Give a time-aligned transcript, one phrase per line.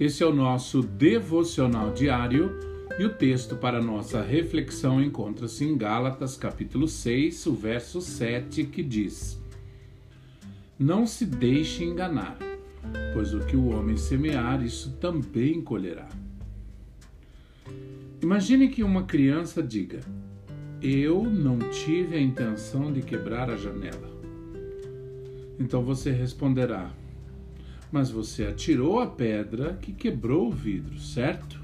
[0.00, 2.58] Esse é o nosso devocional diário
[2.98, 8.82] e o texto para nossa reflexão encontra-se em Gálatas, capítulo 6, o verso 7, que
[8.82, 9.40] diz:
[10.76, 12.36] Não se deixe enganar,
[13.14, 16.08] pois o que o homem semear, isso também colherá.
[18.20, 20.00] Imagine que uma criança diga:
[20.82, 24.10] Eu não tive a intenção de quebrar a janela.
[25.60, 26.90] Então você responderá:
[27.92, 31.60] mas você atirou a pedra que quebrou o vidro, certo?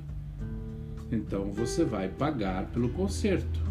[1.11, 3.67] Então você vai pagar pelo conserto.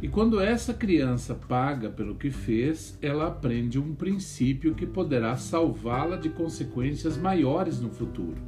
[0.00, 6.16] E quando essa criança paga pelo que fez, ela aprende um princípio que poderá salvá-la
[6.16, 8.40] de consequências maiores no futuro.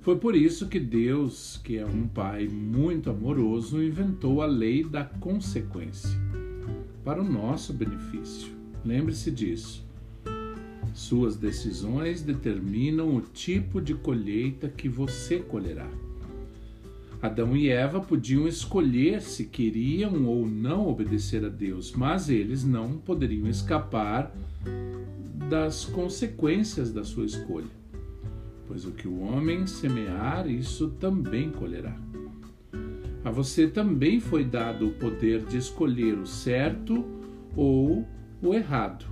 [0.00, 5.04] Foi por isso que Deus, que é um pai muito amoroso, inventou a lei da
[5.04, 6.10] consequência
[7.04, 8.52] para o nosso benefício.
[8.84, 9.84] Lembre-se disso.
[10.94, 15.90] Suas decisões determinam o tipo de colheita que você colherá.
[17.20, 22.96] Adão e Eva podiam escolher se queriam ou não obedecer a Deus, mas eles não
[22.96, 24.32] poderiam escapar
[25.50, 27.66] das consequências da sua escolha.
[28.68, 31.98] Pois o que o homem semear, isso também colherá.
[33.24, 37.04] A você também foi dado o poder de escolher o certo
[37.56, 38.06] ou
[38.40, 39.06] o errado.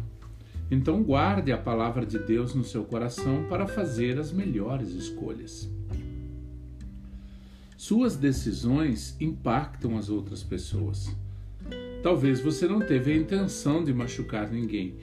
[0.72, 5.70] Então guarde a palavra de Deus no seu coração para fazer as melhores escolhas.
[7.76, 11.14] Suas decisões impactam as outras pessoas.
[12.02, 14.94] Talvez você não teve a intenção de machucar ninguém,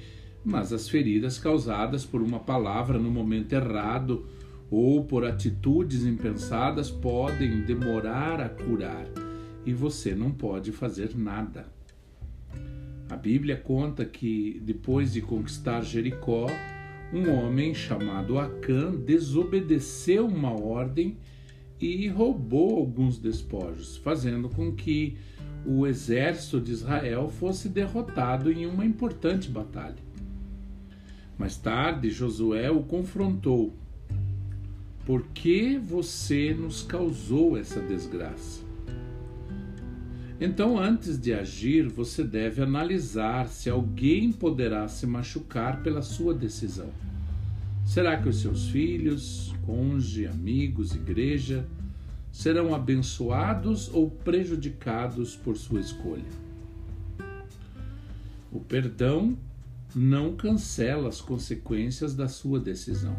[0.43, 4.25] mas as feridas causadas por uma palavra no momento errado
[4.71, 9.05] ou por atitudes impensadas podem demorar a curar
[9.67, 11.67] e você não pode fazer nada.
[13.19, 16.47] Bíblia conta que, depois de conquistar Jericó,
[17.13, 21.17] um homem chamado Acã desobedeceu uma ordem
[21.81, 25.17] e roubou alguns despojos, fazendo com que
[25.65, 30.09] o exército de Israel fosse derrotado em uma importante batalha.
[31.37, 33.73] Mais tarde, Josué o confrontou.
[35.05, 38.68] Por que você nos causou essa desgraça?
[40.41, 46.89] Então, antes de agir, você deve analisar se alguém poderá se machucar pela sua decisão.
[47.85, 51.67] Será que os seus filhos, cônjuge, amigos, igreja
[52.31, 56.23] serão abençoados ou prejudicados por sua escolha?
[58.49, 59.37] O perdão
[59.93, 63.17] não cancela as consequências da sua decisão.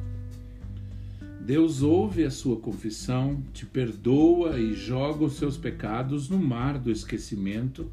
[1.40, 6.90] Deus ouve a sua confissão, te perdoa e joga os seus pecados no mar do
[6.90, 7.90] esquecimento,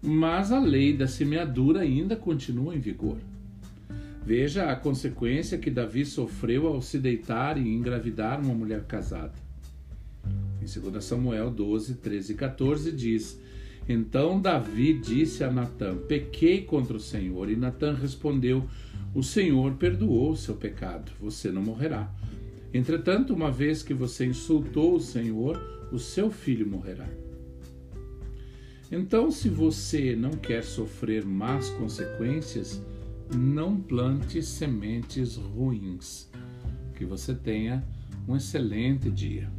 [0.00, 3.18] mas a lei da semeadura ainda continua em vigor.
[4.24, 9.34] Veja a consequência que Davi sofreu ao se deitar e engravidar uma mulher casada.
[10.62, 13.38] Em 2 Samuel 12, 13 e 14 diz:
[13.86, 17.50] Então Davi disse a Natã: Pequei contra o Senhor.
[17.50, 18.64] E Natã respondeu:
[19.12, 22.08] O Senhor perdoou o seu pecado, você não morrerá.
[22.74, 27.08] Entretanto, uma vez que você insultou o Senhor, o seu filho morrerá.
[28.90, 32.82] Então, se você não quer sofrer más consequências,
[33.34, 36.30] não plante sementes ruins.
[36.94, 37.82] Que você tenha
[38.28, 39.50] um excelente dia.